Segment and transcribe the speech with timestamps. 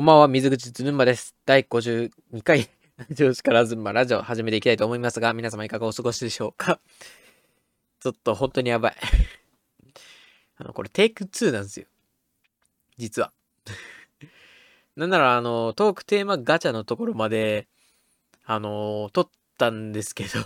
[0.00, 1.36] こんばんは、水口ずぬんばです。
[1.44, 2.70] 第52回、
[3.10, 6.80] 上司からずんばラジオ始めていきたいと思いますが、皆様いかがお過ごしでしょうか？
[8.00, 8.96] ちょっと本当にやばい。
[10.56, 11.86] あの、これテイク2なんですよ。
[12.96, 13.30] 実は。
[14.96, 17.68] なんなら、あの、トークテーマガチャのところまで、
[18.46, 20.38] あの、撮ったんですけど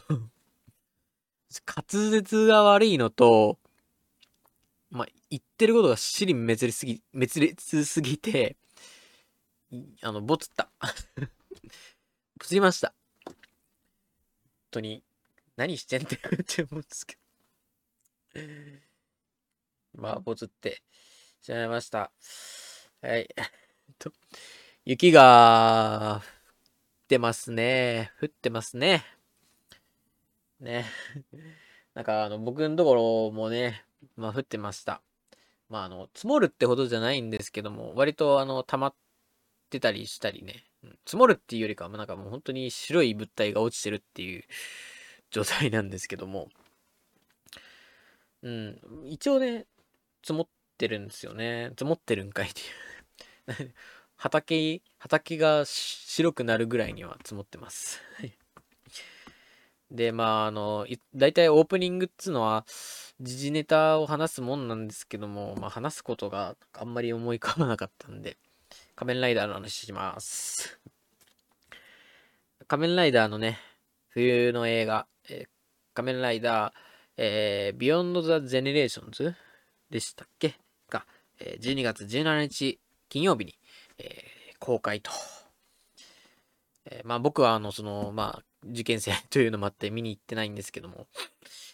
[1.64, 3.60] 滑舌が悪いのと、
[4.90, 8.56] まあ、言ってることが尻滅裂すぎ、滅裂すぎて、
[10.02, 10.70] あの、ボツった。
[12.38, 12.94] ボツりました。
[13.24, 13.34] 本
[14.70, 15.02] 当に、
[15.56, 17.16] 何してんってって思うんですけ
[18.34, 18.40] ど。
[19.94, 20.82] まあ、ボツって
[21.40, 22.10] しまいました。
[23.00, 23.28] はい。
[23.98, 24.12] と、
[24.84, 26.26] 雪が、降
[27.04, 28.12] ってますね。
[28.20, 29.04] 降ってますね。
[30.58, 30.86] ね。
[31.94, 33.84] なんか、あの、僕のところもね、
[34.16, 35.02] まあ、降ってました。
[35.68, 38.94] まあ、あの、積もるってほどじゃないんですけども、割と、あの、溜まっ
[39.74, 44.44] てたりしたりね、うん、積もるっていうよりかは、なんかもう本当に白い物体が落ちてるっていう
[45.30, 46.48] 状態なんですけども、
[48.42, 49.66] うん、一応ね、
[50.22, 51.70] 積もってるんですよね。
[51.70, 53.74] 積もってるんかいっていう。
[54.16, 58.00] 畑、畑が白くなるぐらいには積もってます。
[59.90, 62.64] で、まあ、あの、大体オープニングっつうのは、
[63.20, 68.38] 時事ネタを話すもんなんですけども、まあ、話すことがあんまり思い浮かばなかったんで、
[68.96, 70.78] 仮面ライダーの話します。
[72.68, 73.58] 仮面ライダーのね、
[74.08, 75.48] 冬の映画、えー、
[75.94, 76.72] 仮面ライダー、
[77.16, 79.34] えー、ビヨンド・ザ・ゼネレーションズ
[79.90, 80.54] でしたっけ？
[80.88, 81.06] が、
[81.40, 82.78] えー、12月17日
[83.08, 83.58] 金曜日に、
[83.98, 85.10] えー、公開と。
[86.86, 91.08] えー、まあ僕はあの、その、まあ、受験生というのもあって見に行ってないんですけども、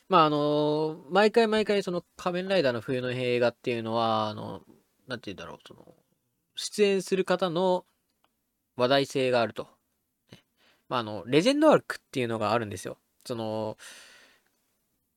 [0.09, 4.63] まああの、毎回毎回その仮面ライダーの冬の映画っていうのは、あの、
[5.07, 5.95] なんて言うんだろう、その、
[6.61, 7.87] 出演する方の
[8.77, 9.67] 話題性があると。
[10.91, 12.99] まあ、あの、レジェンドアークっていうのがあるんですよ。
[13.25, 13.79] その、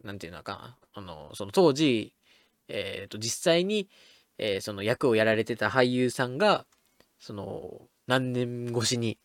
[0.06, 0.78] なんていうのかな。
[0.94, 2.14] あの、その当時、
[2.70, 3.90] えっ、ー、と、実際に、
[4.38, 6.66] えー、その役をやられてた俳優さんが、
[7.20, 9.18] その、何年越しに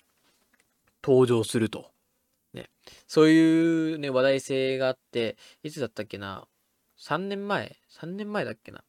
[1.04, 1.92] 登場すると。
[2.52, 2.68] ね。
[3.06, 6.48] そういうね、話題性があって、いつだったっけな。
[6.98, 8.82] 3年前 ?3 年前だっけな。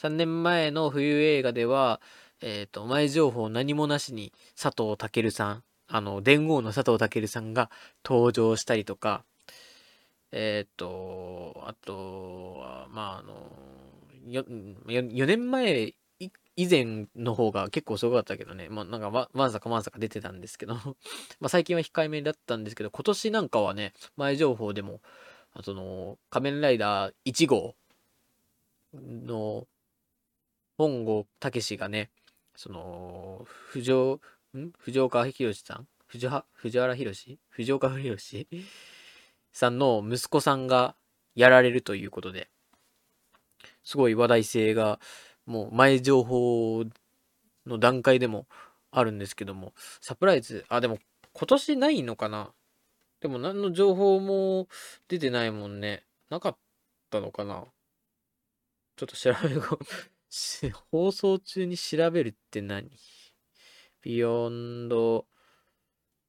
[0.00, 2.00] 3年前の冬映画では、
[2.40, 7.70] えっ、ー、と、前情報何もなしに佐藤健さん、あの、伝言の佐藤健さんが
[8.04, 9.24] 登場したりとか、
[10.32, 13.50] えっ、ー、と、あとは、まあ、あの、
[14.26, 15.94] 4, 4年前
[16.58, 20.74] 以前の方が結構すごかったけどね、まあなんかわわんさかわんさか出てたんですけど。
[21.38, 25.00] まあ最近は控えめだったんですけど、今年なんかはね、前情報でも、
[25.52, 27.76] あその、仮面ライダー1号
[28.92, 29.68] の
[30.76, 32.10] 本郷武がね、
[32.58, 34.72] その、藤ん？
[34.76, 35.86] 藤岡弘さん？
[36.08, 38.48] 藤藤原弘藤岡弘
[39.52, 40.96] さんの息子さんが
[41.36, 42.48] やられるということで、
[43.84, 44.98] すごい話題性が、
[45.46, 46.84] もう前情報
[47.64, 48.48] の段階でも
[48.90, 50.98] あるんですけども、サプライズ、あ、でも
[51.34, 52.50] 今年ないのかな？
[53.20, 54.66] でも何の情報も
[55.06, 56.02] 出てないもんね。
[56.28, 56.56] なかっ
[57.08, 57.66] たのかな？
[58.96, 59.54] ちょっと調べ
[60.90, 62.90] 放送中に調べるって何？
[64.02, 65.26] ビヨンド・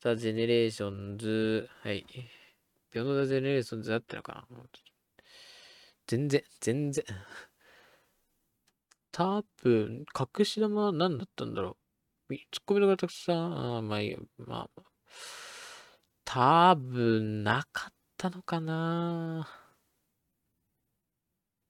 [0.01, 1.69] ザ・ジェネレーションズ。
[1.81, 2.05] はい。
[2.11, 2.27] ビ
[2.93, 4.63] ヨンド・ザ・ジェネレーションズあったのかな
[6.07, 7.03] 全然、全然。
[9.11, 10.05] 多分、
[10.37, 11.77] 隠し玉は何だったんだろ
[12.29, 12.35] う？
[12.35, 14.81] ツッコミの方たくさん、あまあいいや、まあ。
[16.25, 19.47] 多分、なかったのかな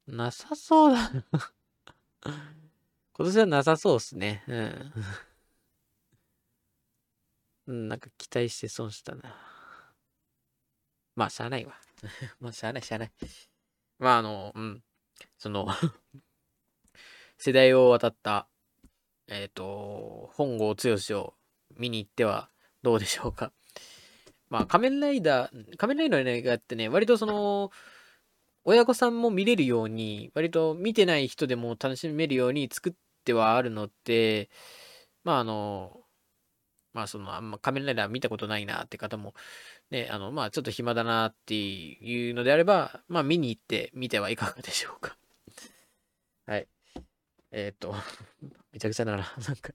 [0.08, 1.26] なさそうだな
[2.24, 4.44] 今年はなさそうっすね。
[4.48, 4.94] うん。
[7.68, 9.36] うん、なんか期待して損したな。
[11.16, 11.76] まあ、しゃあないわ。
[12.40, 13.12] まあ、しゃあない、しゃあない。
[14.00, 14.84] まあ、あの、うん。
[15.38, 15.68] その
[17.38, 18.48] 世代を渡った、
[19.28, 21.36] えっ、ー、と、本郷剛を
[21.76, 22.50] 見に行っては
[22.82, 23.54] どうでしょうか。
[24.50, 27.72] まあ、仮面ライダー、仮面ライダーの映画ってね、割とその、
[28.66, 34.50] 親御さんも見れるように、割と見てない人でも楽しめるように作ってはあるので、
[35.24, 36.02] まああの、
[36.94, 39.34] まあその、あんま仮面ライダー見たことないなって方も、
[39.92, 45.18] ね、あの、まあちょっと暇だなっていうのであれば、まあ見に行ってみてはいかがでしょうか。
[46.46, 46.68] はい。
[47.52, 47.94] えっ、と、
[48.74, 49.18] めちゃくちゃだな。
[49.18, 49.74] なんか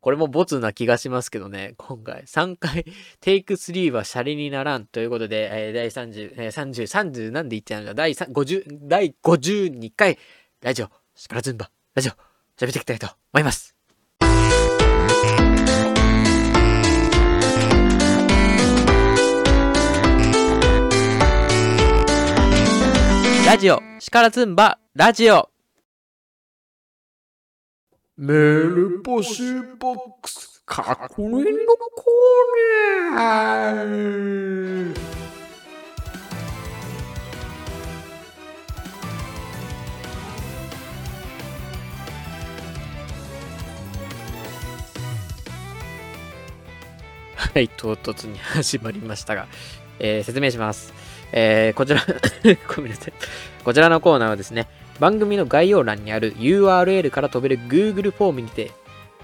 [0.00, 2.22] これもボツな気がしますけどね、今回。
[2.22, 2.84] 3回、
[3.20, 10.18] テイク3はシャレにならんということで、えー、第30、えー、30、30なんで言っちゃうんだ第50、第52回、
[10.60, 12.12] ラジオ、力ずんば、ラジオ、
[12.56, 13.74] 喋っていきたいと思います。
[23.46, 25.57] ラジオ、力ずんば、ラジオ。
[28.20, 31.40] メール募集ボックス、確認の
[31.94, 34.94] コーナー。
[47.36, 49.46] はい、唐突に始まりましたが、
[50.00, 50.92] えー、説明します。
[51.30, 52.04] えー、こちら
[52.74, 53.12] ごめんなさい。
[53.62, 54.66] こちらのコーナーはですね、
[55.00, 58.72] 番組の概要欄にある URL から飛べる Google フォームにて、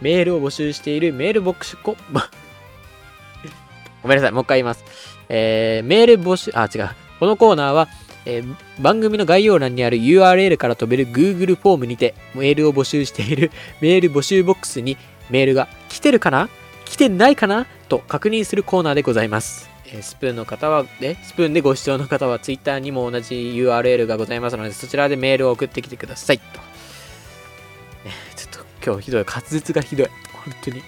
[0.00, 1.96] メールを募集しているメールボックスコ、
[4.02, 4.84] ごめんなさい、もう一回言います。
[5.28, 6.90] えー、メール募集、あ、違う。
[7.18, 7.88] このコーナーは、
[8.26, 13.50] えー、番組の概要欄にある URL から飛べる Google フォームにてメールを募集している
[13.80, 14.96] メール募集ボックスに
[15.30, 16.48] メールが来てるかな？
[16.84, 17.66] 来てないかな？
[17.88, 19.73] と確認するコーナーでございます。
[19.86, 26.38] えスプーンの方は、ね、スプーンでご視聴の方は Twitter にも同じ URL がございますので、そちらでメールを送ってきてください。
[26.38, 26.44] と。
[26.44, 29.24] ね、ちょっと今日ひどい。
[29.24, 30.08] 滑舌がひどい。
[30.32, 30.82] 本当に。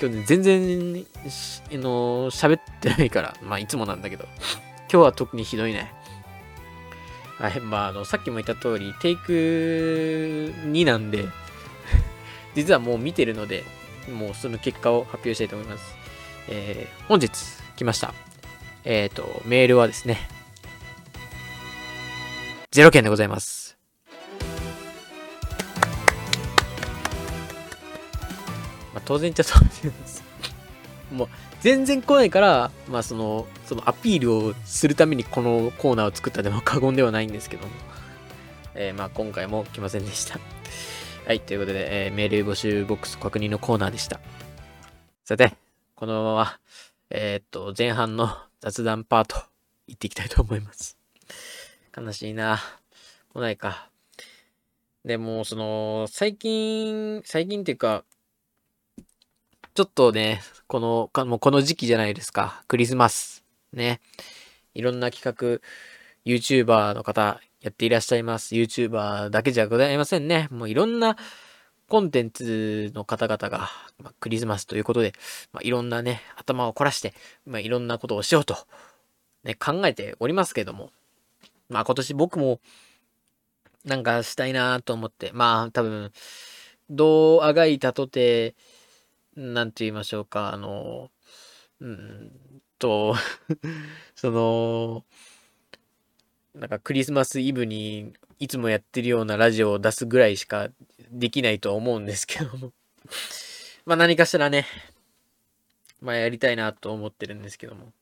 [0.00, 4.24] 今日ね、全然、あの喋ってないから、まあいつもなんだけど、
[4.90, 5.92] 今日は特にひどいね。
[7.38, 9.32] はい、まあ、あの、さっきも言った通り、テイク
[10.64, 11.26] 2なんで
[12.54, 13.64] 実はもう見てるので、
[14.12, 15.96] もうその結果を発表したいと思います。
[16.48, 17.30] えー、本日
[17.82, 18.14] 来ました。
[18.84, 20.28] えっ、ー、と、メールはですね、
[22.70, 23.76] 0件でございます。
[28.94, 30.22] まあ、当然っちゃ当然です。
[31.12, 31.28] もう、
[31.60, 37.72] 全然来ないから、まあ、その、そのアピールをするためにこのコーナーを作ったでも過言ではないんですけども。
[38.74, 40.38] えー、まあ、今回も来ませんでした。
[41.26, 44.20] はい、ということで、えー、メール募集ボックス確認のコーナーでした。
[45.24, 45.54] さて、
[45.94, 46.58] このまま、
[47.14, 49.36] えー、っと、前半の雑談パート、
[49.86, 50.96] 行っていきたいと思います。
[51.94, 52.58] 悲しいな。
[53.34, 53.90] 来ないか。
[55.04, 58.04] でも、その、最近、最近っていうか、
[59.74, 62.64] ちょっとね、この、かもうこの時期じゃないですか。
[62.66, 63.44] クリスマス。
[63.74, 64.00] ね。
[64.72, 65.60] いろんな企画、
[66.24, 68.54] YouTuber の方、やっていらっしゃいます。
[68.54, 70.48] YouTuber だけじゃございませんね。
[70.50, 71.18] もういろんな
[71.92, 73.68] コンテンツの方々が、
[73.98, 75.12] まあ、クリスマスということで、
[75.52, 77.12] まあ、いろんなね、頭を凝らして、
[77.44, 78.56] まあ、いろんなことをしようと、
[79.44, 80.90] ね、考えておりますけども、
[81.68, 82.60] まあ今年僕も
[83.84, 86.12] なんかしたいなと思って、まあ多分、
[86.88, 88.54] どうあがいたとて、
[89.36, 91.10] なんて言いましょうか、あの、
[91.80, 92.32] うん
[92.78, 93.16] と
[94.16, 95.04] その、
[96.54, 100.68] なんかクリスマスイブにいつもやってるようなラジオを出すぐらいしか
[101.12, 102.72] できないとは思うんですけども
[103.86, 104.66] まあ何かしらね、
[106.00, 107.92] まあやりたいなと思ってるんですけども。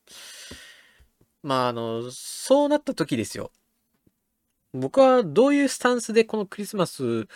[1.43, 3.53] まああの、そうなった時ですよ。
[4.73, 7.29] 僕はどういうスタンスでこのクリスマス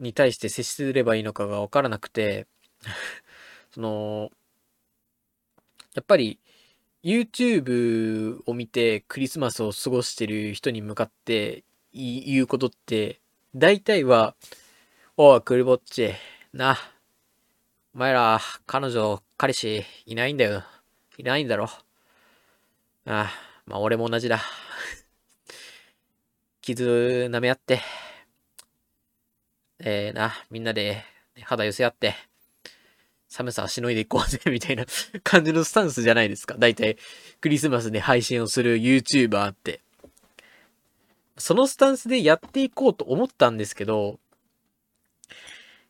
[0.00, 2.48] に対して接すればいいのかがわからなくて
[3.72, 4.32] その、
[5.94, 6.40] やっぱり
[7.04, 11.62] YouTube を見てクリスマスを過ごしてる人に向かって
[11.96, 13.20] 言うことって、
[13.54, 14.34] 大体は、
[15.16, 16.12] おい、クリぼっち、
[16.52, 16.76] な、
[17.94, 20.62] お前ら、彼女、彼氏、いないんだよ。
[21.16, 21.64] いないんだろ。
[21.64, 21.70] あ
[23.06, 23.30] あ、
[23.64, 24.42] まあ俺も同じだ。
[26.60, 27.80] 傷舐め合って、
[29.78, 31.02] えー、な、みんなで
[31.44, 32.14] 肌寄せ合って、
[33.28, 34.84] 寒さしのいでいこうぜ、 みたいな
[35.22, 36.56] 感じのスタンスじゃないですか。
[36.58, 36.98] だいたい
[37.40, 39.80] クリスマスで配信をする YouTuber って。
[41.38, 44.18] そのスタンスでやっていこうと思ったんですけど、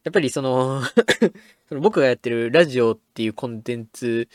[0.04, 0.82] やっぱりその
[1.68, 4.28] その僕がやってるラジオっていうコンテンツ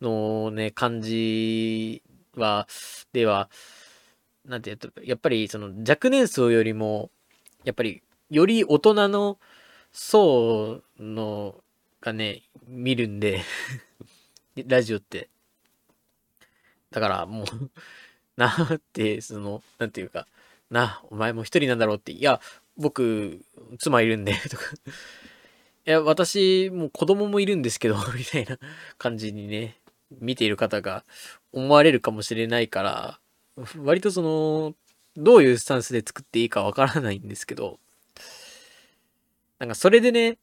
[0.00, 2.02] のね、感じ
[2.34, 2.68] は、
[3.12, 3.50] では、
[4.44, 7.10] なんて言うと、やっぱりその若年層よりも、
[7.64, 9.38] やっぱりより大人の
[9.92, 11.62] 層の
[12.00, 13.40] がね、見るんで
[14.66, 15.28] ラジオって。
[16.90, 17.46] だからもう
[18.38, 20.26] なって、その、なんていうか、
[20.70, 22.40] な、お前も一人なんだろうって、いや、
[22.76, 23.40] 僕、
[23.78, 24.62] 妻いるんでとか。
[25.86, 28.58] いや、私、もう子供もいるんですけど みたいな
[28.96, 29.80] 感じにね、
[30.20, 31.04] 見ている方が
[31.52, 33.20] 思われるかもしれないから、
[33.76, 34.74] 割とその、
[35.16, 37.80] どういうスタンスで作っていいかわからないんですけど、
[39.58, 40.38] なんかそれでね、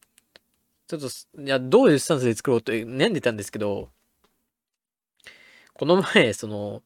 [0.88, 1.08] ちょっと、
[1.42, 3.90] いや、どういうスタンスで作ろうと悩んでたんですけど、
[5.74, 6.84] この前、その、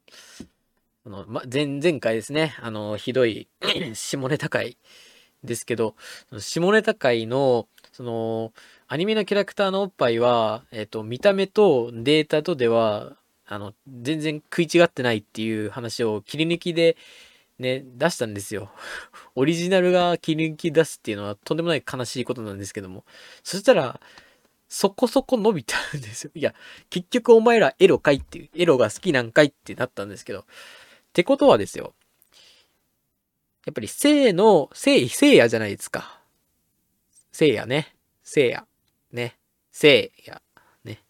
[1.10, 3.48] のま、前、前回ですね、あの、ひどい
[3.94, 4.78] 下ネタ会
[5.44, 5.96] ですけど、
[6.40, 8.54] 下ネタ界の、その、
[8.88, 16.98] アニメのキャラクターのおっぱいは、えっ、と、見た目とデータとでは、あの、全然食い違ってないっていう話を切り抜きで
[17.60, 18.72] ね、出したんですよ。
[19.36, 23.06] オリジナルが切り抜き出すっていうのはとんでもない悲しいことなんですけども。
[23.44, 24.00] そしたら、
[24.70, 26.32] そこそこ伸びたんですよ。
[26.36, 26.54] いや、
[26.90, 30.46] 結局お前らエロかいっていう、エロが好きなんかいってなったんですけど。
[31.10, 31.94] ってことはですよ。
[33.66, 36.20] やっぱり聖の、聖、聖夜じゃないですか。
[37.32, 37.96] 聖夜ね。
[38.24, 38.66] 聖夜。
[39.12, 39.38] ね。
[39.72, 40.42] 聖夜。
[40.84, 41.04] ね。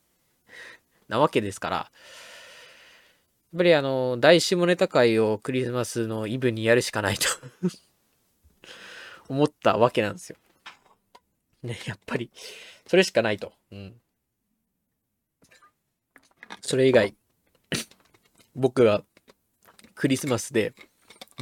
[1.07, 1.75] なわけですから。
[1.77, 1.83] や
[3.55, 7.27] っぱりあの、大下ネタ会をクリスマスのイブにやるしかないと
[9.27, 10.37] 思ったわけなんですよ。
[11.63, 12.31] ね、やっぱり、
[12.87, 13.53] それしかないと。
[13.71, 13.93] うん。
[16.61, 17.15] それ以外、
[18.55, 19.03] 僕が
[19.99, 20.71] クリスマスで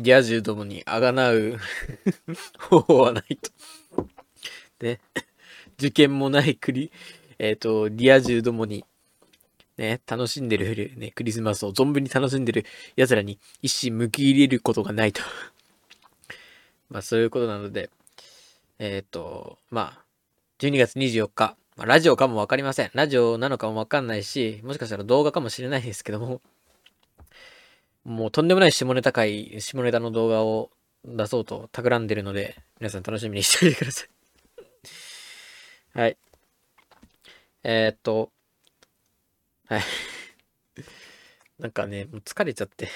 [0.01, 1.57] リア充どもにあがなう
[2.57, 3.51] 方法はないと。
[4.79, 4.99] で、
[5.77, 6.91] 受験もないクリ、
[7.37, 8.83] えっ、ー、と、リア充どもに、
[9.77, 15.21] ね、楽しんでる、ね、クリスマスを存分に楽しんでる奴らに一心向き入れることがないと。
[16.89, 17.91] まあ、そういうことなので、
[18.79, 20.03] えっ、ー、と、まあ、
[20.57, 22.89] 12月24日、まあ、ラジオかもわかりません。
[22.95, 26.41] ラジオなのかもわかんないし、もしかしたら動画かもしれないですけども、
[28.07, 30.71] もうとんでもない下ネタ回、下ネタの動画を
[31.03, 34.09] 出そうと企んでるので、皆さん楽しみにしておいてください
[35.99, 36.17] はい。
[37.63, 38.31] えー、っと、
[39.65, 39.81] はい。
[41.59, 42.87] なんかね、もう疲れちゃって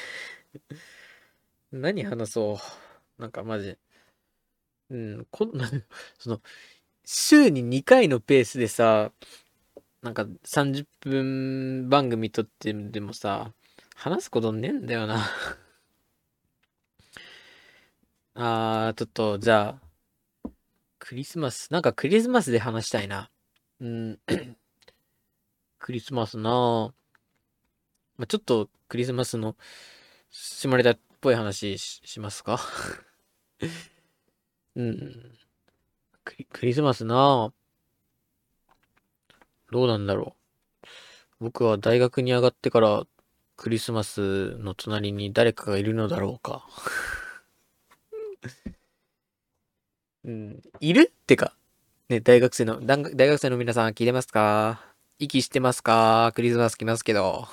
[1.74, 2.60] 何話そ
[3.20, 3.22] う。
[3.22, 3.78] なんかマジ。
[4.92, 5.70] うん、こんな、
[6.20, 6.42] その、
[7.04, 9.12] 週に2回のペースでさ、
[10.02, 13.54] なんか30分番組撮ってでもさ、
[14.02, 15.30] 話すことねえんだよな
[18.34, 19.80] あー、ちょっと、じゃ
[20.44, 20.52] あ、
[20.98, 23.30] クリスマス、なんかクリスマスで話したいな。
[23.80, 24.20] うん、
[25.78, 26.94] クリスマスなぁ。
[28.18, 29.56] まあ、ちょっとクリスマスの
[30.32, 32.60] 下ネタっぽい話しますか？
[34.78, 35.38] うん。
[36.24, 37.54] クリクリスマスなぁ。
[39.72, 40.88] どうなんだろう。
[41.40, 43.06] 僕は大学に上がってから
[43.62, 46.66] クリスマスの隣に誰かがいるのだろうか。
[50.26, 51.54] うん、いるってか、
[52.10, 54.84] ね、大学生の、大学生の皆さん聞いてますか？
[55.20, 56.32] 息してますか？
[56.34, 57.48] クリスマス来ますけど。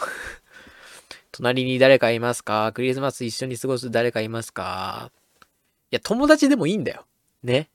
[1.31, 2.73] 隣に誰かいますか？
[2.73, 5.13] クリスマス一緒に過ごす誰かいますか？
[5.43, 5.45] い
[5.91, 7.05] や、友達でもいいんだよ。
[7.43, 7.69] ね。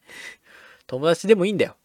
[0.87, 1.77] 友達でもいいんだよ。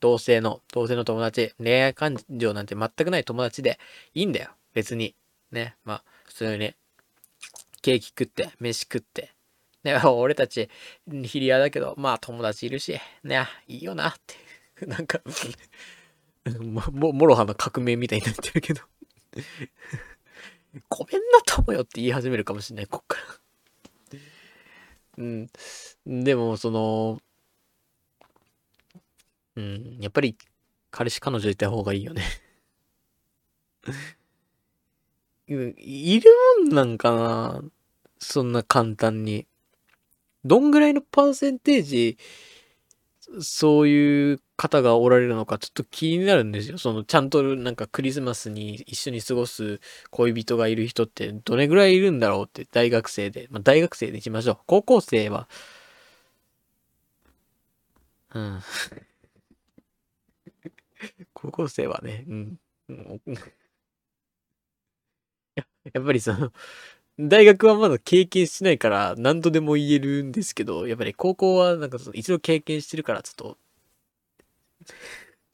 [0.00, 1.54] 同性の、同性の友達。
[1.56, 3.78] 恋愛感情なんて全くない友達で
[4.12, 4.50] いいんだよ。
[4.74, 5.14] 別に。
[5.54, 6.74] ね、まあ、普通に、
[7.80, 9.32] ケーキ食って、飯食って、
[9.84, 10.68] ね、 俺たち、
[11.24, 14.86] ヒリアだけど、まあ友達いるし、ね、いいよなって。
[14.86, 15.20] なんか
[16.60, 18.82] も、もろはの革命みたいになってるけど
[20.90, 24.18] ごめんな友よって言い始めるかもしれない、こっから
[25.18, 25.48] うん。
[26.06, 27.20] でも、その、
[29.56, 30.36] うん、やっぱり、
[30.90, 32.22] 彼氏彼女いた方がいいよね
[35.46, 36.30] いる
[36.64, 37.62] もんなんかな
[38.18, 39.46] そんな簡単に。
[40.44, 42.18] どんぐらいのパーセンテージ、
[43.40, 46.78] そういう方がおられるのかちょっと気になるんですよ。
[46.78, 53.48] そのちゃんとなんかクリスマスに一緒に過ごす恋人がいる人ってどれぐらいいるんだろうって大学生で。
[53.50, 54.58] まあ大学生でいきましょう。
[54.66, 55.48] 高校生は、
[58.34, 58.60] うん。
[61.32, 62.58] 高校生はね、うん。
[65.92, 66.52] や、っぱりその、
[67.18, 73.58] 大学はまだ経験してないから何度でも言えるんですけど、やっぱり高校はなんかその一度経験してるからちょっと、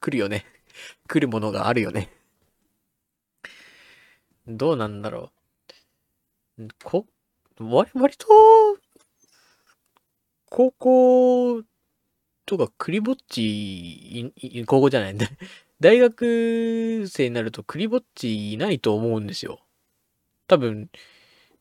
[0.00, 0.46] 来るよね。
[1.08, 2.10] 来るものがあるよね。
[4.46, 5.30] どうなんだろ
[6.58, 6.68] う。
[6.82, 7.06] こ、
[7.58, 8.26] 割、割と、
[10.46, 11.62] 高校
[12.46, 14.32] とかクリぼっち、
[14.66, 15.26] 高校じゃないんだ。
[15.80, 19.60] 大学生になるとクリぼっちいないと思うんですよ。
[20.50, 20.90] 多分、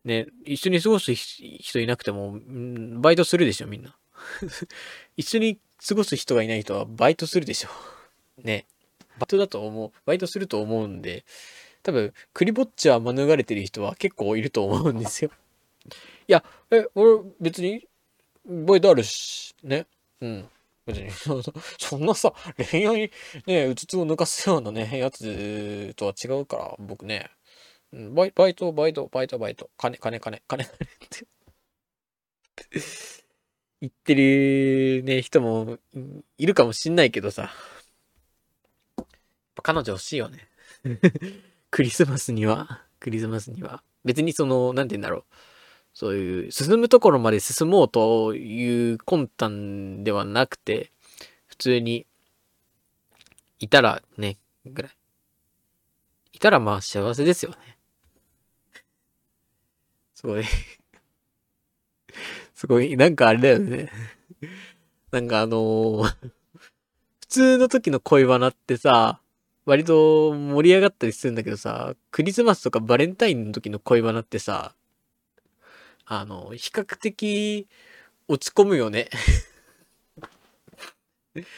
[0.04, 2.40] ね、一緒に過ごす人いなくても、
[3.00, 3.96] バイトするでしょ、みんな。
[5.16, 7.70] 一緒に過ごす人がいない人はバイトするでしょ。
[8.42, 8.66] ね。
[9.20, 9.92] バイトだと思う。
[10.06, 11.24] バイトすると思うんで、
[11.84, 15.30] 多分、クリぼっちは免れてる人は結構いると思うんですよ。
[16.28, 17.88] いや、え、俺別に、
[18.44, 19.86] バイトあるし、ね。
[20.20, 20.50] うん。
[20.88, 21.12] 別に、
[21.78, 22.34] そんなさ、
[22.72, 23.12] 恋愛に
[23.46, 27.30] ね、うつつを抜かすようなね、やつとは違うから、僕ね、
[27.94, 30.68] うんバイバイト、バイト、バイト、バイト、金、金、金、金、金っ
[31.10, 31.28] て
[33.82, 35.78] 言ってるね、人も
[36.38, 37.52] いるかもしんないけどさ。
[39.62, 40.48] 彼女欲しいよね。
[41.72, 43.84] クリスマスには、クリスマスには。
[44.06, 45.24] 別にその、なんて言うんだろう。
[45.94, 50.92] そういう、進むところまで進もうという魂胆ではなくて、
[51.48, 52.06] 普通に、
[53.60, 54.92] いたらね、ぐらい。
[56.34, 57.79] いたらまあ幸せですよね。
[60.20, 60.44] すごい。
[62.54, 63.90] すごい、なんかあれだよね。
[65.12, 66.32] なんかあのー
[67.22, 69.22] 普通の時の恋バナってさ、
[69.66, 74.74] 割と盛り上がったりするんだけどさ、クリスマスとかバレンタインの時の恋バナってさ、
[76.06, 77.68] あの、比較的
[78.28, 79.10] 落ち込むよね。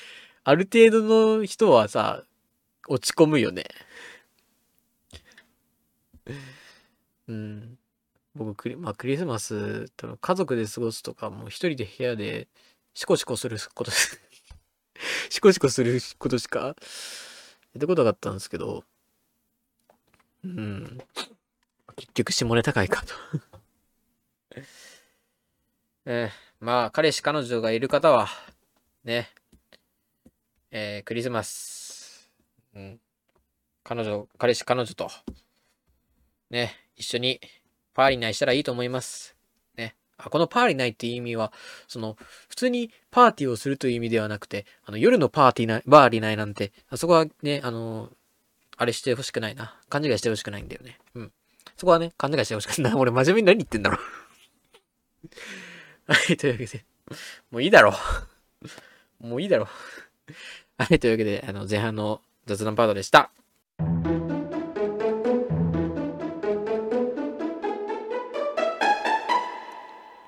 [0.43, 2.23] ある程度の人はさ、
[2.87, 3.65] 落ち込むよね。
[7.27, 7.77] うん。
[8.33, 12.47] 僕クリ、まあ、クリスマス、多分家族で過ごすとか、もう一人で部屋で
[12.93, 13.91] シコシコすること、
[15.29, 16.75] シコシコすることしか やっ
[17.79, 18.85] たことなかったんですけど、
[20.43, 20.97] うん。
[21.95, 23.13] 結局下ネタかいかと。
[26.05, 28.27] えーまあ、彼氏彼女がいる方は、
[29.03, 29.29] ね、
[30.71, 32.31] えークリスマス、
[32.73, 33.01] うん、
[33.83, 35.09] 彼女、彼氏彼女と、
[36.49, 37.41] ね、一緒に
[37.93, 39.35] パーリーナイしたらいいと思います。
[39.75, 39.95] ね。
[40.17, 41.51] あこのパーリーナイっていう意味は、
[41.87, 42.17] その、
[42.49, 48.09] 普通にパーティーをするという意味ではなくて、あの、夜のパーティーな、バーリーナイなんて、あそこはね、あの、
[48.77, 49.75] あれしてほしくないな。
[49.89, 50.97] 勘違いしてほしくないんだよね。
[51.15, 51.31] うん。
[51.77, 52.93] そこはね、勘違いしてほしくない。
[52.97, 53.99] 俺真面目に何言ってんだろう。
[56.11, 56.85] はい、というわけで、
[57.51, 57.93] もういいだろ
[59.21, 59.27] う。
[59.27, 59.67] もういいだろう。
[60.83, 63.31] はい、というわけで、あの、前半の雑談パートでした。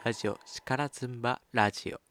[0.05, 2.01] ラジオ、力ずんばラジオ。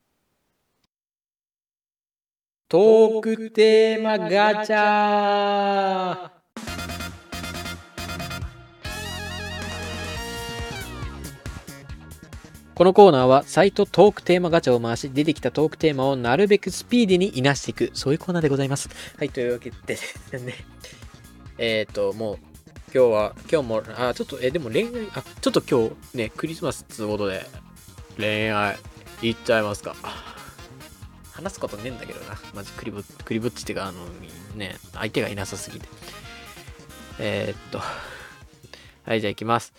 [2.67, 6.31] トークテーマガチャ。
[12.75, 17.91] このコーナーはサイトトークテーマガチャを回し出てきたトークテーマをなるべくスピーディーにいなしていく。
[17.93, 18.89] そういうコーナーでございます。
[19.19, 20.55] はいというわけで ですね。
[21.59, 22.39] えっ、ともう
[22.95, 27.45] 今日は今日もあちょっとえでも恋愛あちょっと今日ねクリスマスってことで
[28.19, 28.77] 恋愛。
[29.23, 29.95] いっちゃいますか。
[31.33, 32.37] 話すことねえんだけどな。
[32.55, 34.05] マジクリぼクリぼっちってかあの
[34.57, 35.89] ね相手がいなさすぎて。
[37.19, 37.79] えー、っと。
[37.79, 39.73] はいじゃあ行きます。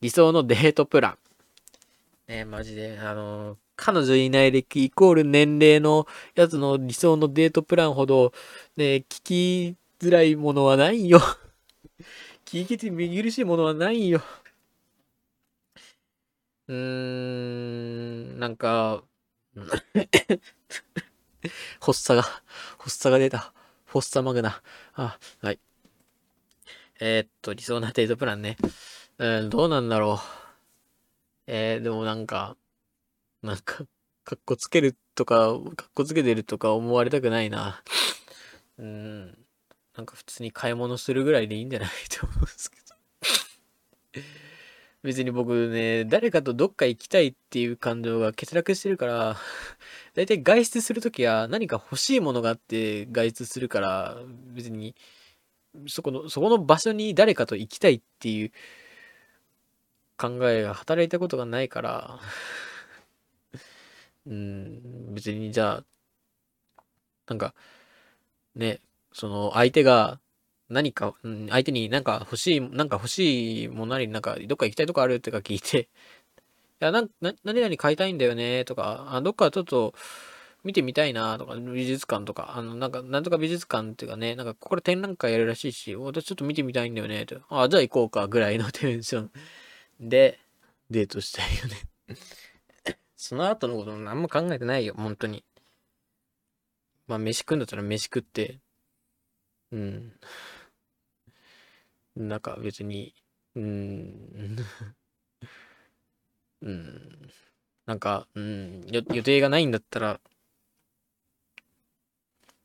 [0.00, 1.18] 理想のデートプラン。
[2.28, 8.32] ねマジで、あのー彼女いない歴イコール年齢のやつの理想のデートプランほど、
[8.76, 11.20] ね、聞きづらいものはないよ。
[12.46, 14.22] 聞き苦しいものはないよ。
[16.68, 19.04] うーん、なんか、
[21.80, 22.22] 発作が、
[22.78, 23.52] 発作が出た。
[23.84, 24.62] フォッサマグナ。
[24.94, 25.60] あ、はい。
[26.98, 28.56] えーっと、理想なデートプランね。
[29.18, 30.18] うん、どうなんだろう。
[31.46, 32.56] えー、でもなんか、
[33.42, 33.84] なんか、
[34.24, 37.82] かっこつけるとか、かっこつけてるとか思われたくないな。
[38.78, 39.38] うん。
[39.96, 42.85] なんか普通に買い物するぐらいでいいんじゃないと思うんですけど。
[45.06, 49.36] 別に僕ね、誰かとどっか行きたいっていう感情が欠落してるから、
[50.14, 54.18] だいたい外出するときは何か欲しいものがあって外出するから、
[54.52, 54.96] 別に、
[55.86, 58.52] そこの、そこの場所に誰かと行きたいっていう
[60.18, 62.18] 考えが働いたことがないから、
[64.26, 65.84] うん、別にじゃあ、
[67.28, 67.54] なんか、
[68.56, 68.80] ね、
[69.12, 70.18] その相手が
[70.68, 75.82] 何か、うん相手になんか欲しい、なんか欲しいものなり、なんかどっか行きたいとこあるとか聞いて、
[76.82, 79.94] いや、な、何々買いたいんだよね、とか、あ、どっかちょっと
[80.64, 87.40] 見てみたいな、とか、美術館とか、あの、なんか、なんとか美術館っていうかね、なんか、ここで展覧会やるらしいし、私ちょっと見てみたいんだよね、と。
[87.50, 89.32] あ、じゃあ行こうか、ぐらいの テンション
[90.00, 90.40] で、
[90.90, 91.76] デートしたいよね。
[93.16, 95.44] その後のことも何も考えてないよ、本当に。
[97.08, 98.60] まあ、飯食うんだったら飯食って、
[99.72, 100.12] うん。
[102.16, 103.14] なんか別に、
[103.54, 104.56] うん。
[106.62, 107.30] うん。
[107.84, 108.86] なんか、うん。
[108.90, 110.20] 予定がないんだったら、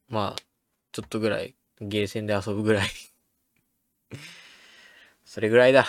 [0.08, 0.42] まあ、
[0.92, 2.90] ちょっとぐらい、ゲーセンで遊ぶぐらい。
[5.26, 5.86] それぐらいだ。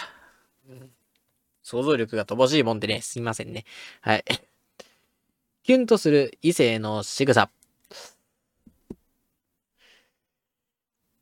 [1.62, 3.64] 想像力が乏しいもんでね、すみませんね。
[4.00, 4.24] はい。
[5.62, 7.50] キュンとする異性の仕草。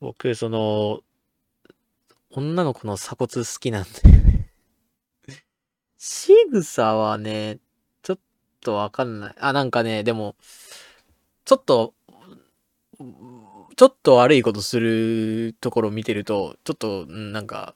[0.00, 1.02] 僕、その、
[2.32, 3.90] 女の子の鎖骨好きなんで。
[5.98, 7.58] 仕草はね、
[8.02, 8.18] ちょっ
[8.60, 9.34] とわかんない。
[9.38, 10.36] あ、なんかね、でも、
[11.44, 11.92] ちょっと、
[13.76, 17.74] ちょっと悪いことするところを見てると、ちょっと、なんか、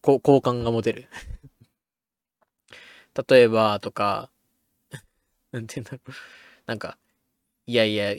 [0.00, 1.08] こう好感が持てる。
[3.28, 4.30] 例えば、とか、
[5.52, 6.10] なんて言うんだろう。
[6.66, 6.98] なんか、
[7.66, 8.14] いやいや、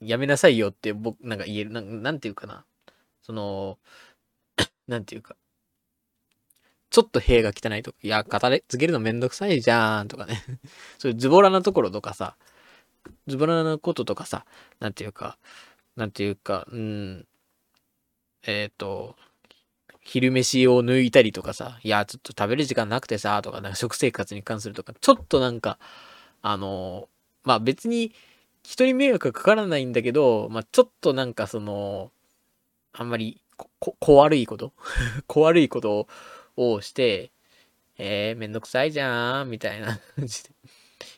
[0.00, 1.70] やめなさいよって僕、なんか言える。
[1.70, 2.64] なんなんていうかな。
[3.22, 3.78] その、
[4.90, 5.36] なんていうか。
[6.90, 10.42] ちょっと塀が汚いとか、いや、語れ、つけるのめんどくさいじゃーんとかね。
[10.98, 12.36] そういうズボラなところとかさ、
[13.28, 14.44] ズボラなこととかさ、
[14.80, 15.38] なんていうか、
[15.94, 17.26] なんていうか、うん、
[18.42, 19.16] えっ、と、
[20.00, 25.78] 昼飯を抜いたりとかさ、いや、ちょっと食べる時間なくてさ、とか、なんか食生活に関するとか、ちょっとなんか、
[26.42, 27.08] あの、
[27.44, 28.12] まあ別に
[28.64, 32.10] 人に迷惑がかからないんだけど、まあちょっとなんかその、
[32.92, 33.40] あんまり
[33.78, 34.72] こ、こ、悪いこと？
[35.26, 36.06] 小悪いこと
[36.56, 37.32] をして、
[37.98, 40.50] えー、めんどくさいじゃん、みたいな感じで。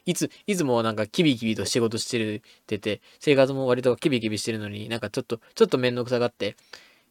[0.04, 6.56] いつ、いつもなんかキビキビと仕事してるってて、生活も割とキビキビしてるのに、なんかちょっと、ちょっとめんどくさがって、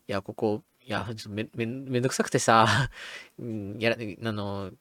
[0.08, 2.90] いや、ここ、いや、ちょっとめ、めん、めんどくさくてさ、
[3.40, 4.72] うん、やら、あの、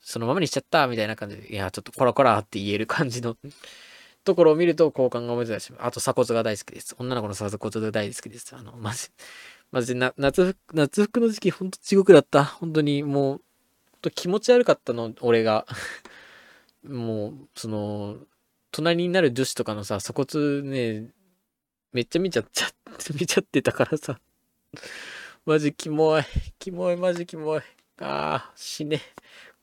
[0.00, 3.36] そのままにしちゃった、みたいな感じで、いや、ちょっとコラコラって言える感じの
[4.24, 6.96] ところを見ると好感が持てたし、あと鎖骨が大好きです。
[6.98, 8.56] 女の子の鎖骨が大好きです。
[8.56, 9.08] あの、まじ、
[9.72, 12.44] まじな、夏服、夏服の時期ほんと地獄だった。
[12.44, 13.42] 本当にもう、
[14.00, 15.66] と気持ち悪かったの、俺が。
[16.84, 18.18] もう、その、
[18.70, 21.10] 隣になる女子とかのさ、鎖骨ね、
[21.92, 24.20] めっちゃ見ちゃっちゃって、 見ちゃってたからさ。
[25.44, 26.22] マジキモい。
[26.58, 27.60] キモい、マジキモい。
[28.00, 29.00] ああ、死ね。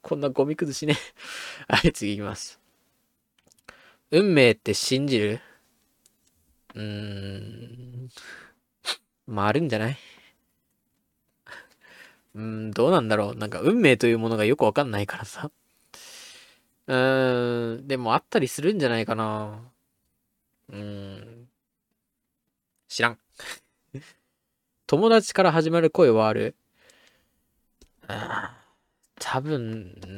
[0.01, 0.97] こんなゴミくず死ね。
[1.69, 2.59] はい、次行きます。
[4.11, 5.41] 運命って信じる？
[6.75, 8.09] うーん。
[9.27, 9.97] まあ、あるんじゃない？
[12.35, 13.35] うん、どうなんだろう。
[13.35, 15.51] なんか、運命というものがよくわかんないからさ。
[16.87, 19.59] うーん、でもあったりするんじゃないかな。
[20.69, 20.77] うー
[21.19, 21.47] ん。
[22.89, 23.17] 知らん。
[24.87, 26.55] 友達から始まる声はある？
[28.07, 28.57] あ
[29.15, 30.09] 多分、うー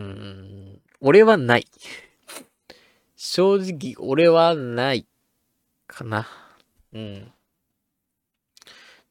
[0.00, 1.66] ん、俺はない。
[3.16, 5.06] 正直、俺はない。
[5.92, 6.28] かな。
[6.92, 7.32] うん。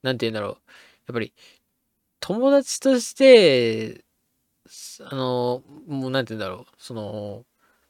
[0.04, 0.50] なんて言うんだろう。
[0.50, 0.56] や
[1.12, 1.34] っぱり、
[2.20, 4.04] 友達として、
[5.02, 6.74] あの、もうなんて言うんだろう。
[6.78, 7.46] その、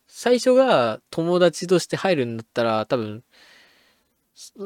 [0.08, 3.24] 最初が友達として入るんだったら、多分、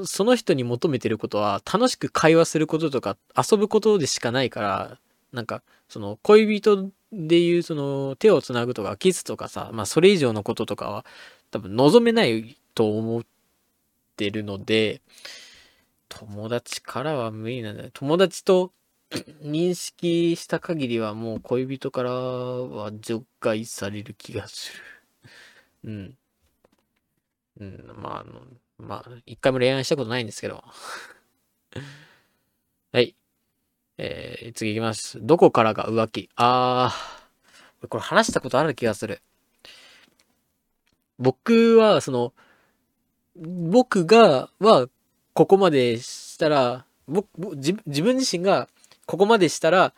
[0.05, 4.99] その人に求めてることは楽しく会話することとか遊ぶことでしかないから、
[5.33, 11.05] なんか、その恋人でいうその手をつなぐとかキスとかさ、まあそれ以上のこととかは
[11.51, 13.23] 多分望めないと思っ
[14.15, 15.01] てるので、
[16.09, 17.89] 友達からは無理なんだよ。
[17.93, 18.73] 友達と
[19.43, 24.79] 認識した限りはもう恋人からは除外される気がする。
[25.83, 26.17] うん。
[27.59, 28.41] うん、まあ、あの、
[28.77, 30.63] まあ、一回も恋愛したことないんですけど。
[32.91, 33.15] はい。
[33.97, 35.19] えー、次行きます。
[35.21, 36.29] どこからが浮気？
[36.35, 39.21] あー、これ話したことある気がする。
[41.17, 42.33] 僕は、その、
[43.35, 44.87] 僕が、は、
[45.33, 48.69] ここまでしたら、僕、自分自身が、
[49.05, 49.93] ここまでしたら、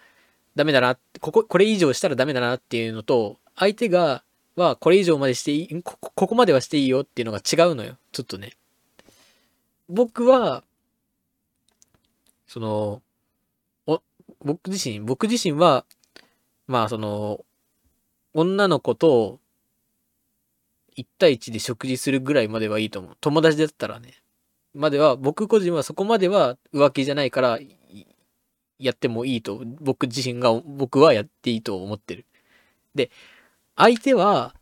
[0.55, 4.23] ダメだな、ここ、これ以上したらダメだなっていうのと、相手が、
[4.55, 7.97] は、これ以上までしていい、ここここまではしていいよっていうのが違うのよ。
[8.11, 8.53] ちょっとね。
[9.87, 10.63] 僕は、
[12.47, 13.01] その、
[13.85, 14.01] お、
[14.43, 15.85] 僕自身、僕自身は、
[16.65, 17.45] まあその、
[18.33, 19.39] 女の子と、
[20.97, 23.17] 1対1で食事するぐらいまではいいと思う。
[23.21, 24.13] 友達だったらね。
[24.73, 27.59] までは、僕個人はそこまでは浮気じゃないから、
[28.79, 32.25] やってもいいと、僕自身が、僕はやっていいと思ってる。
[32.95, 33.11] で、
[33.75, 34.55] 相手は、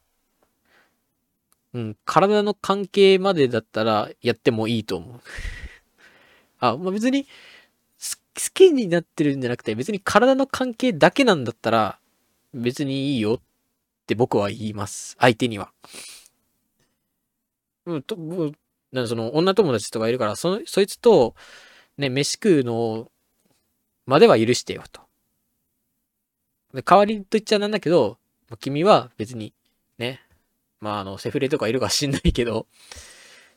[1.73, 5.21] うん、体の関係までだったらやってもいいと思う。
[6.59, 7.29] あ、まあ、別に、好
[8.53, 11.99] きになってるんじゃなくて、別に体の関係だけなんだったら、
[12.53, 13.39] 別にいいよっ
[14.07, 15.15] て僕は言います。
[15.19, 15.71] 相手には。
[17.85, 18.17] うん、と、
[18.91, 21.35] なその女友達とかいるから、そ、そいつと、
[21.97, 23.11] ね、飯食うの
[24.05, 25.01] までは許してよと。
[26.73, 28.17] で代わりと言っちゃなんだけど、
[28.59, 29.53] 君は別に、
[29.97, 30.21] ね、
[30.81, 32.67] まああの、セフレとかいるか知んないけど、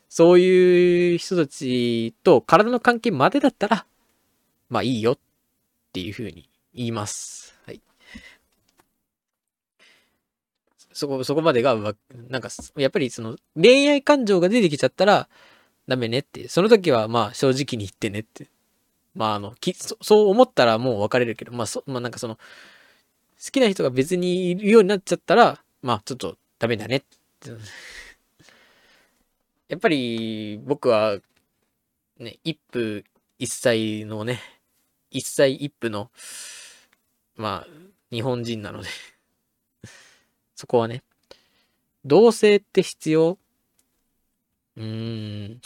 [0.07, 3.85] そういう人たちと体の関係までだったら、
[4.69, 5.19] まあいいよっ
[5.93, 7.55] ていうふうに言います。
[7.65, 7.81] はい。
[10.99, 11.95] そこ、そこまでがうま、
[12.27, 15.29] なんか、やっぱりその、恋愛感情が出てきちゃったら、
[15.87, 16.49] ダメねって。
[16.49, 18.47] その時はまあ正直に言ってねって。
[19.15, 22.41] まああの、きそそう思ったらもう別れるけど、まあそ、まあなんかその、好
[23.51, 27.03] きな人が別にいるようになっちゃったら、まあちょっとダメだねっ
[27.39, 27.49] て。
[29.69, 31.17] やっぱり僕は、
[32.17, 33.03] ね、一夫
[33.37, 34.41] 一妻のね、
[35.11, 36.11] 一妻一夫の、
[37.37, 37.67] まあ、
[38.11, 38.89] 日本人なので
[40.59, 41.03] そこはね。
[42.05, 43.37] 同性って必要？
[44.77, 45.61] うーん。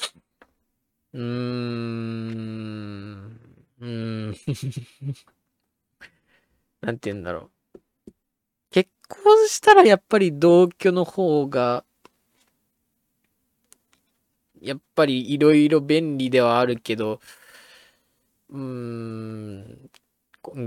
[1.14, 3.40] うーん。
[3.80, 4.36] うーん。
[6.82, 7.52] なんて言うんだろう。
[8.72, 11.86] 結婚したらやっぱり同居の方が、
[14.62, 17.20] やっぱりいろいろ便利ではあるけど、
[18.50, 19.90] うーん、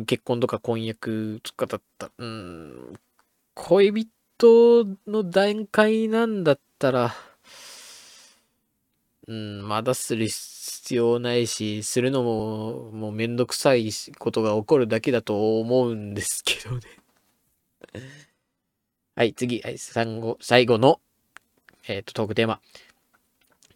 [0.07, 2.95] 結婚とか婚約とかだった、うーん、
[3.55, 4.11] 恋人
[4.45, 7.15] の段階なんだったら、
[9.29, 16.81] うん、まだする必要ないし、するのも、もうめんどくさいことが起こるだけだと思うんですけどね。
[19.17, 20.05] はい、次、はい、最
[20.67, 21.01] 後、の、
[21.89, 22.61] えっ、と、トークテーマ。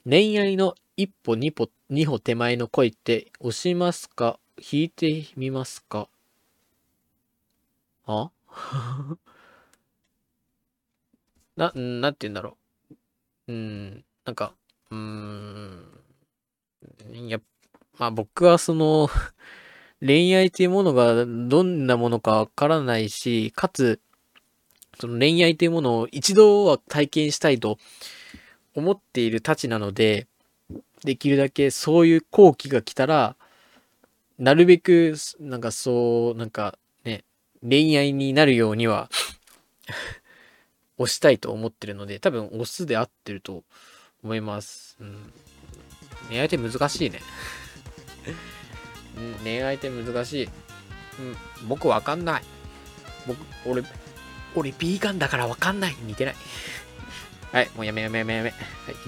[0.08, 4.38] 恋愛の一歩二歩、二歩手前の恋って押しますか？
[4.58, 6.08] 引いてみますか？
[8.06, 8.30] あ？
[11.60, 12.56] な、なんて言うんだろ
[13.48, 13.52] う。
[13.52, 14.54] うん、なんか、
[14.90, 15.84] うん。
[17.12, 17.38] いや、
[17.98, 19.10] まあ僕はその
[20.00, 24.00] 恋愛というものがどんなものかわからないし、かつ、
[24.98, 27.76] その恋愛というものを一度は体験したいと
[28.74, 30.28] 思っているたちなので、
[31.04, 33.36] できるだけそういう後期が来たら、
[34.38, 37.24] なるべく、なんかそう、なんかね、
[37.62, 39.10] 恋愛になるようには
[41.00, 43.64] 押したいと思ってるので、多分押すで合ってると
[44.22, 44.98] 思います。
[45.00, 45.32] うん。
[46.28, 47.20] 恋愛って難しいね。
[49.16, 50.44] うん、恋愛って難しい。
[50.44, 50.48] う
[51.64, 52.42] ん、僕わかんない。
[53.26, 53.82] 僕、俺、
[54.54, 55.96] 俺、ビーガンだからわかんない。
[56.02, 56.34] 似てない。
[57.52, 58.50] はい、もうやめやめやめやめ。
[58.50, 58.56] は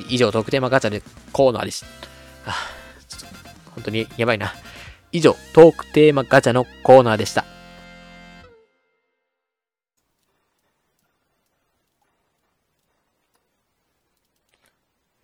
[0.08, 1.02] い、以上、トークテーマガチャで
[1.32, 1.86] コーナーでした。
[2.46, 2.54] あ
[3.06, 3.26] ちょっと、
[3.74, 4.54] 本当にやばいな。
[5.12, 7.44] 以上、トークテーマガチャのコーナーでした。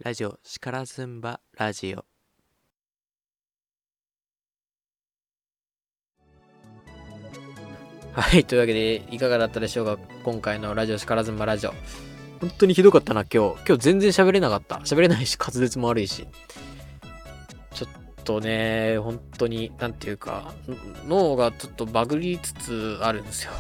[0.05, 2.05] ラジオ、しからずんばラジオ。
[8.15, 9.99] はい、というわけで、いかがだったでしょうか？
[10.23, 11.75] 今回のラジオ、しからずんばラジオ。
[12.41, 13.63] 本当にひどかったな、今日。
[13.67, 14.77] 今日全然喋れなかった。
[14.77, 16.29] 喋れないし、滑舌も悪いし。
[17.75, 17.91] ちょっ
[18.23, 20.55] とね、本当に、なんていうか、
[21.09, 23.53] 脳がちょっとバグりつつあるんですよ。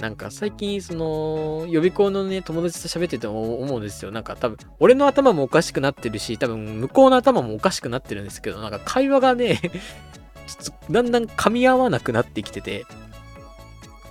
[0.00, 4.10] なんか最近、その、予備校のね、友達と喋ってて思うんですよ。
[4.10, 9.58] なんか多分、俺の頭もおかしくなってるし、多分、向こうの頭もおかしくなってるんですけど、なんか会話がね、
[10.46, 12.84] ちょっとだんだん噛み合わなくなってきてて、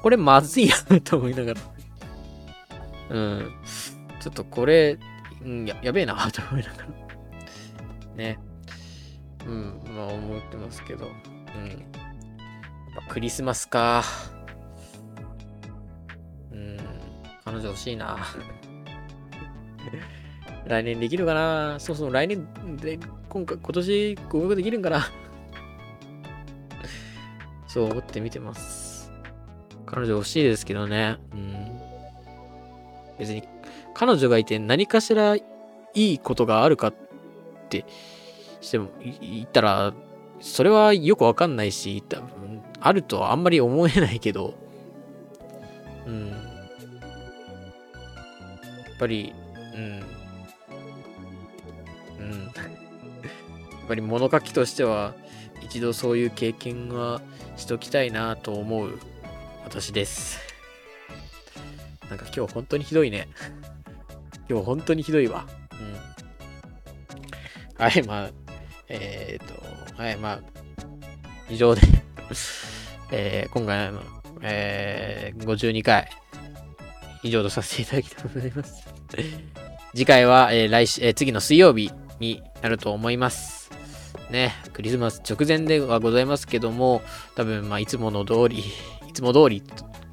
[0.02, 1.62] これまずいなと思いながら。
[3.12, 3.52] うん。
[4.20, 4.98] ちょっとこれ、
[5.44, 6.88] ん、ややべえなと思いながら。
[8.16, 8.40] ね。
[9.46, 11.06] うん、まあ思ってますけど。
[11.06, 11.12] うん。
[12.96, 14.04] まあクリスマスか。
[17.46, 18.18] 彼女欲しいな。
[20.66, 21.80] 来年できるかな？
[21.80, 22.98] そうそう、来年で、
[23.30, 25.06] 今回、今年合格できるんかな？
[27.68, 29.12] そう思って見てます。
[29.86, 31.18] 彼女欲しいですけどね。
[31.34, 31.80] うん。
[33.20, 33.44] 別に、
[33.94, 35.44] 彼女がいて何かしらい
[35.94, 36.94] いことがあるかっ
[37.70, 37.86] て
[38.60, 38.90] しても、
[39.22, 39.94] 言ったら、
[40.40, 44.56] それはよくわかんないし、多分あるとはあんまり思えないけど、
[46.08, 46.45] うん。
[48.96, 49.34] やっぱり、
[49.76, 50.04] うん。
[52.18, 52.46] うん。
[52.48, 55.14] やっぱり物書きとしては、
[55.62, 57.22] 一度そういう経験は
[57.58, 58.98] しときたいなと思う
[59.66, 60.40] 私です。
[62.10, 63.28] なんか今日本当にひどいね。
[64.48, 65.46] 今日本当にひどいわ。
[67.78, 67.84] うん。
[67.84, 68.30] はい、まあ、
[68.88, 69.48] えっ、
[69.94, 70.40] と、はい、まあ、
[71.50, 71.82] 以上で、
[73.12, 74.02] えー今回の、
[74.42, 76.10] えー52回、
[77.24, 78.85] 以上とさせていただきたいと思います。
[79.94, 83.72] 次回は、えー来週、えー次の水曜日になると思います。
[84.30, 87.02] ね、クリスマス直前ではございますけども、
[87.36, 88.60] 多分、まあ、いつもの通り、
[89.08, 89.64] いつも通り、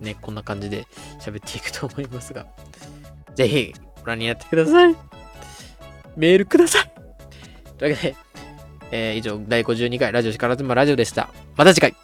[0.01, 0.87] ね、こんな感じで
[1.21, 2.47] 喋っていくと思いますが、
[3.35, 4.97] ぜひご覧になってください。
[6.17, 6.93] メールください。
[7.79, 8.17] というわけで、
[8.91, 11.31] えー以上、第52回ラジオしからずまラジオでした。
[11.57, 11.95] また次回